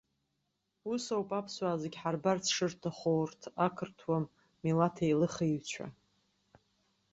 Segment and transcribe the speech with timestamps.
[0.91, 4.17] Ус ауп аԥсуаа зегьы ҳарбарц шырҭаху урҭ ақырҭуа
[4.63, 5.85] милаҭеилыхыҩцәа!